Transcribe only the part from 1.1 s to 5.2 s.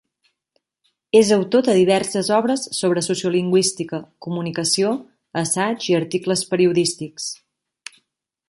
És autor de diverses obres sobre sociolingüística, comunicació,